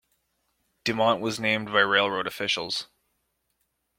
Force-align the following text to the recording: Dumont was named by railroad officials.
Dumont 0.83 1.21
was 1.21 1.39
named 1.39 1.67
by 1.67 1.81
railroad 1.81 2.25
officials. 2.25 2.87